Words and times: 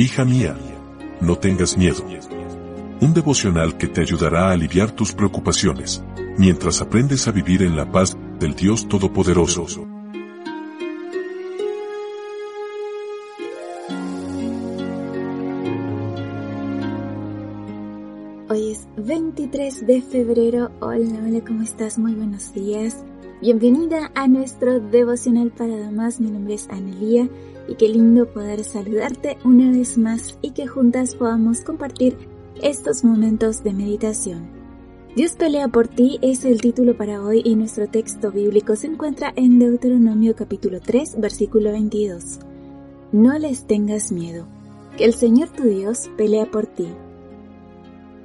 Hija 0.00 0.24
mía, 0.24 0.56
no 1.20 1.38
tengas 1.38 1.76
miedo. 1.76 2.04
Un 3.00 3.14
devocional 3.14 3.76
que 3.76 3.88
te 3.88 4.00
ayudará 4.00 4.46
a 4.48 4.52
aliviar 4.52 4.92
tus 4.92 5.12
preocupaciones, 5.12 6.04
mientras 6.38 6.80
aprendes 6.80 7.26
a 7.26 7.32
vivir 7.32 7.64
en 7.64 7.74
la 7.74 7.90
paz 7.90 8.16
del 8.38 8.54
Dios 8.54 8.88
Todopoderoso. 8.88 9.88
Hoy 18.50 18.70
es 18.70 18.86
23 18.98 19.84
de 19.84 20.00
febrero. 20.00 20.70
Hola, 20.78 21.18
hola, 21.26 21.40
¿cómo 21.44 21.62
estás? 21.64 21.98
Muy 21.98 22.14
buenos 22.14 22.54
días. 22.54 23.04
Bienvenida 23.40 24.10
a 24.16 24.26
nuestro 24.26 24.80
devocional 24.80 25.52
para 25.52 25.78
damas. 25.78 26.18
Mi 26.18 26.28
nombre 26.28 26.54
es 26.54 26.68
Anelía 26.70 27.28
y 27.68 27.76
qué 27.76 27.88
lindo 27.88 28.26
poder 28.26 28.64
saludarte 28.64 29.38
una 29.44 29.70
vez 29.70 29.96
más 29.96 30.36
y 30.42 30.50
que 30.50 30.66
juntas 30.66 31.14
podamos 31.14 31.60
compartir 31.60 32.18
estos 32.62 33.04
momentos 33.04 33.62
de 33.62 33.72
meditación. 33.74 34.48
Dios 35.14 35.36
pelea 35.36 35.68
por 35.68 35.86
ti 35.86 36.18
es 36.20 36.44
el 36.44 36.60
título 36.60 36.96
para 36.96 37.22
hoy 37.22 37.40
y 37.44 37.54
nuestro 37.54 37.86
texto 37.86 38.32
bíblico 38.32 38.74
se 38.74 38.88
encuentra 38.88 39.32
en 39.36 39.60
Deuteronomio 39.60 40.34
capítulo 40.34 40.80
3 40.80 41.20
versículo 41.20 41.70
22. 41.70 42.40
No 43.12 43.38
les 43.38 43.68
tengas 43.68 44.10
miedo, 44.10 44.46
que 44.96 45.04
el 45.04 45.14
Señor 45.14 45.50
tu 45.50 45.62
Dios 45.62 46.10
pelea 46.16 46.46
por 46.46 46.66
ti. 46.66 46.88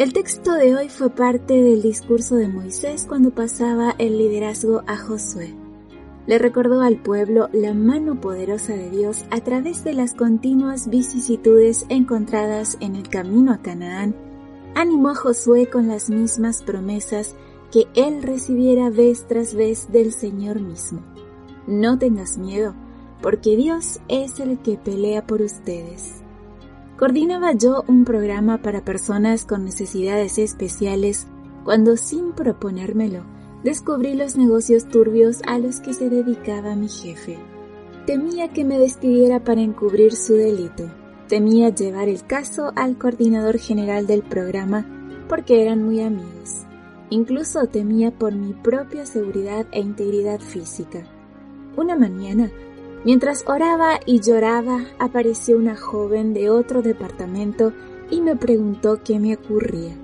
El 0.00 0.12
texto 0.12 0.54
de 0.54 0.74
hoy 0.74 0.88
fue 0.88 1.10
parte 1.10 1.62
del 1.62 1.82
discurso 1.82 2.34
de 2.34 2.48
Moisés 2.48 3.04
cuando 3.08 3.30
pasaba 3.30 3.94
el 3.98 4.18
liderazgo 4.18 4.82
a 4.88 4.96
Josué 4.96 5.54
le 6.30 6.38
recordó 6.38 6.82
al 6.82 6.96
pueblo 6.96 7.48
la 7.52 7.74
mano 7.74 8.20
poderosa 8.20 8.74
de 8.74 8.88
Dios 8.88 9.24
a 9.32 9.40
través 9.40 9.82
de 9.82 9.94
las 9.94 10.14
continuas 10.14 10.88
vicisitudes 10.88 11.86
encontradas 11.88 12.76
en 12.80 12.94
el 12.94 13.08
camino 13.08 13.52
a 13.52 13.58
Canaán, 13.58 14.14
animó 14.76 15.08
a 15.08 15.14
Josué 15.16 15.68
con 15.68 15.88
las 15.88 16.08
mismas 16.08 16.62
promesas 16.62 17.34
que 17.72 17.88
él 17.94 18.22
recibiera 18.22 18.90
vez 18.90 19.26
tras 19.26 19.54
vez 19.54 19.90
del 19.90 20.12
Señor 20.12 20.60
mismo. 20.60 21.00
No 21.66 21.98
tengas 21.98 22.38
miedo, 22.38 22.76
porque 23.20 23.56
Dios 23.56 23.98
es 24.06 24.38
el 24.38 24.58
que 24.60 24.76
pelea 24.76 25.26
por 25.26 25.42
ustedes. 25.42 26.22
Coordinaba 27.00 27.54
yo 27.54 27.82
un 27.86 28.04
programa 28.04 28.58
para 28.58 28.84
personas 28.84 29.46
con 29.46 29.64
necesidades 29.64 30.36
especiales 30.36 31.26
cuando 31.64 31.96
sin 31.96 32.32
proponérmelo, 32.32 33.24
descubrí 33.64 34.12
los 34.12 34.36
negocios 34.36 34.86
turbios 34.86 35.40
a 35.46 35.58
los 35.58 35.80
que 35.80 35.94
se 35.94 36.10
dedicaba 36.10 36.76
mi 36.76 36.90
jefe. 36.90 37.38
Temía 38.04 38.48
que 38.48 38.66
me 38.66 38.78
despidiera 38.78 39.42
para 39.42 39.62
encubrir 39.62 40.14
su 40.14 40.34
delito. 40.34 40.90
Temía 41.26 41.70
llevar 41.70 42.10
el 42.10 42.22
caso 42.26 42.70
al 42.76 42.98
coordinador 42.98 43.56
general 43.56 44.06
del 44.06 44.20
programa 44.22 44.84
porque 45.26 45.62
eran 45.62 45.82
muy 45.82 46.02
amigos. 46.02 46.66
Incluso 47.08 47.64
temía 47.64 48.10
por 48.10 48.34
mi 48.34 48.52
propia 48.52 49.06
seguridad 49.06 49.64
e 49.72 49.80
integridad 49.80 50.38
física. 50.38 51.06
Una 51.78 51.96
mañana, 51.96 52.50
mientras 53.04 53.44
oraba 53.46 54.00
y 54.06 54.20
lloraba, 54.20 54.84
apareció 54.98 55.56
una 55.56 55.76
joven 55.76 56.34
de 56.34 56.50
otro 56.50 56.82
departamento 56.82 57.72
y 58.10 58.20
me 58.20 58.36
preguntó 58.36 59.00
qué 59.02 59.18
me 59.18 59.34
ocurría. 59.34 59.94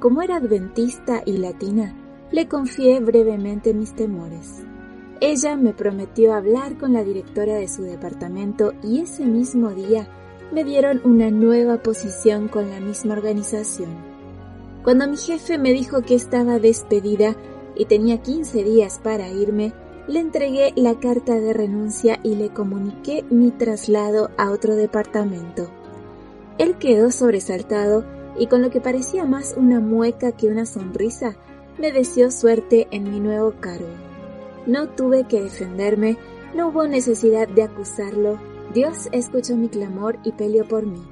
Como 0.00 0.22
era 0.22 0.36
adventista 0.36 1.22
y 1.24 1.38
latina, 1.38 1.94
le 2.30 2.48
confié 2.48 3.00
brevemente 3.00 3.72
mis 3.72 3.94
temores. 3.94 4.62
Ella 5.20 5.56
me 5.56 5.72
prometió 5.72 6.34
hablar 6.34 6.76
con 6.76 6.92
la 6.92 7.02
directora 7.02 7.54
de 7.54 7.68
su 7.68 7.82
departamento 7.82 8.74
y 8.82 9.00
ese 9.00 9.24
mismo 9.24 9.70
día 9.70 10.08
me 10.52 10.64
dieron 10.64 11.00
una 11.04 11.30
nueva 11.30 11.78
posición 11.78 12.48
con 12.48 12.70
la 12.70 12.80
misma 12.80 13.14
organización. 13.14 13.96
Cuando 14.84 15.08
mi 15.08 15.16
jefe 15.16 15.58
me 15.58 15.72
dijo 15.72 16.02
que 16.02 16.14
estaba 16.14 16.58
despedida 16.58 17.34
y 17.74 17.86
tenía 17.86 18.22
15 18.22 18.62
días 18.62 19.00
para 19.02 19.28
irme, 19.30 19.72
le 20.08 20.20
entregué 20.20 20.72
la 20.76 20.98
carta 20.98 21.34
de 21.34 21.52
renuncia 21.52 22.20
y 22.22 22.36
le 22.36 22.50
comuniqué 22.50 23.24
mi 23.30 23.50
traslado 23.50 24.30
a 24.36 24.50
otro 24.50 24.76
departamento. 24.76 25.68
Él 26.58 26.76
quedó 26.78 27.10
sobresaltado 27.10 28.04
y 28.38 28.46
con 28.46 28.62
lo 28.62 28.70
que 28.70 28.80
parecía 28.80 29.24
más 29.24 29.54
una 29.56 29.80
mueca 29.80 30.32
que 30.32 30.48
una 30.48 30.66
sonrisa, 30.66 31.36
me 31.78 31.92
deseó 31.92 32.30
suerte 32.30 32.86
en 32.90 33.10
mi 33.10 33.20
nuevo 33.20 33.54
cargo. 33.60 33.88
No 34.66 34.88
tuve 34.88 35.24
que 35.24 35.42
defenderme, 35.42 36.16
no 36.54 36.68
hubo 36.68 36.86
necesidad 36.86 37.48
de 37.48 37.62
acusarlo, 37.62 38.38
Dios 38.72 39.08
escuchó 39.12 39.56
mi 39.56 39.68
clamor 39.68 40.18
y 40.22 40.32
peleó 40.32 40.66
por 40.66 40.86
mí. 40.86 41.02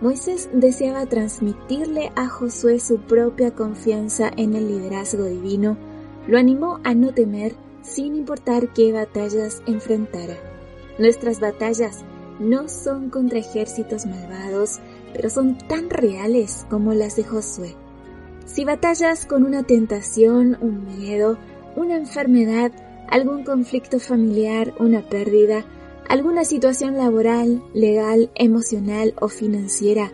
Moisés 0.00 0.48
deseaba 0.52 1.06
transmitirle 1.06 2.12
a 2.14 2.28
Josué 2.28 2.78
su 2.78 2.98
propia 2.98 3.52
confianza 3.52 4.30
en 4.36 4.54
el 4.54 4.68
liderazgo 4.68 5.24
divino, 5.24 5.76
lo 6.26 6.38
animó 6.38 6.78
a 6.84 6.94
no 6.94 7.12
temer 7.12 7.56
sin 7.82 8.16
importar 8.16 8.72
qué 8.72 8.92
batallas 8.92 9.62
enfrentara. 9.66 10.36
Nuestras 10.98 11.40
batallas 11.40 12.04
no 12.38 12.68
son 12.68 13.10
contra 13.10 13.38
ejércitos 13.38 14.06
malvados, 14.06 14.78
pero 15.12 15.30
son 15.30 15.58
tan 15.58 15.90
reales 15.90 16.66
como 16.70 16.92
las 16.92 17.16
de 17.16 17.24
Josué. 17.24 17.74
Si 18.46 18.64
batallas 18.64 19.26
con 19.26 19.44
una 19.44 19.62
tentación, 19.62 20.56
un 20.60 20.86
miedo, 20.98 21.38
una 21.76 21.96
enfermedad, 21.96 22.72
algún 23.08 23.44
conflicto 23.44 24.00
familiar, 24.00 24.74
una 24.78 25.02
pérdida, 25.02 25.64
alguna 26.08 26.44
situación 26.44 26.96
laboral, 26.96 27.62
legal, 27.74 28.30
emocional 28.34 29.14
o 29.20 29.28
financiera, 29.28 30.10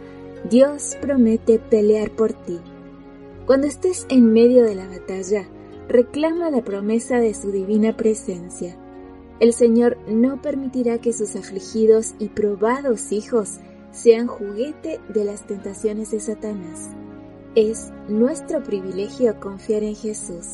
Dios 0.51 0.97
promete 1.01 1.59
pelear 1.59 2.11
por 2.11 2.33
ti. 2.33 2.59
Cuando 3.47 3.67
estés 3.67 4.07
en 4.09 4.33
medio 4.33 4.65
de 4.65 4.75
la 4.75 4.89
batalla, 4.89 5.47
reclama 5.89 6.51
la 6.51 6.63
promesa 6.63 7.19
de 7.19 7.35
su 7.35 7.51
divina 7.51 7.97
presencia. 7.97 8.77
El 9.41 9.53
Señor 9.53 9.99
no 10.09 10.41
permitirá 10.41 10.99
que 10.99 11.13
sus 11.13 11.37
afligidos 11.37 12.15
y 12.19 12.29
probados 12.29 13.13
hijos 13.13 13.59
sean 13.91 14.27
juguete 14.27 15.01
de 15.09 15.25
las 15.25 15.47
tentaciones 15.47 16.11
de 16.11 16.21
Satanás. 16.21 16.91
Es 17.55 17.93
nuestro 18.09 18.63
privilegio 18.63 19.39
confiar 19.41 19.83
en 19.83 19.95
Jesús. 19.95 20.47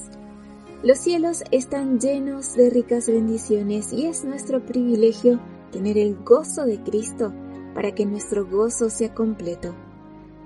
Los 0.82 0.98
cielos 0.98 1.42
están 1.50 2.00
llenos 2.00 2.54
de 2.54 2.70
ricas 2.70 3.06
bendiciones 3.06 3.92
y 3.92 4.06
es 4.06 4.24
nuestro 4.24 4.64
privilegio 4.64 5.38
tener 5.72 5.98
el 5.98 6.16
gozo 6.16 6.64
de 6.64 6.82
Cristo 6.82 7.32
para 7.74 7.94
que 7.94 8.06
nuestro 8.06 8.46
gozo 8.46 8.90
sea 8.90 9.14
completo. 9.14 9.74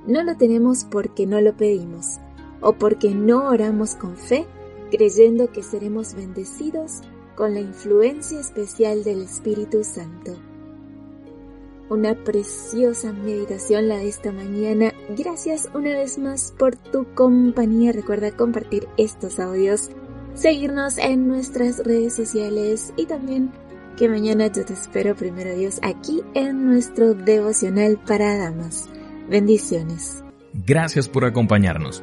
No 0.07 0.23
lo 0.23 0.37
tenemos 0.37 0.85
porque 0.85 1.27
no 1.27 1.41
lo 1.41 1.57
pedimos 1.57 2.19
o 2.61 2.75
porque 2.75 3.15
no 3.15 3.49
oramos 3.49 3.95
con 3.95 4.17
fe, 4.17 4.47
creyendo 4.97 5.51
que 5.51 5.65
seremos 5.65 6.15
bendecidos 6.15 7.01
con 7.35 7.53
la 7.55 7.61
influencia 7.61 8.39
especial 8.39 9.03
del 9.03 9.23
Espíritu 9.23 9.83
Santo. 9.83 10.37
Una 11.91 12.15
preciosa 12.15 13.13
meditación 13.13 13.89
la 13.89 13.97
de 13.97 14.09
esta 14.09 14.31
mañana. 14.31 14.93
Gracias 15.19 15.69
una 15.75 15.91
vez 15.91 16.17
más 16.19 16.55
por 16.57 16.77
tu 16.77 17.13
compañía. 17.15 17.91
Recuerda 17.91 18.31
compartir 18.31 18.87
estos 18.97 19.41
audios, 19.41 19.91
seguirnos 20.35 20.97
en 20.99 21.27
nuestras 21.27 21.79
redes 21.85 22.15
sociales 22.15 22.93
y 22.97 23.07
también 23.07 23.51
que 23.97 24.09
mañana 24.09 24.47
yo 24.47 24.65
te 24.65 24.75
espero 24.75 25.17
primero 25.17 25.57
Dios 25.57 25.81
aquí 25.83 26.23
en 26.35 26.67
nuestro 26.67 27.15
devocional 27.15 27.99
para 28.07 28.39
damas. 28.39 28.89
Bendiciones. 29.29 30.23
Gracias 30.53 31.09
por 31.09 31.25
acompañarnos. 31.25 32.03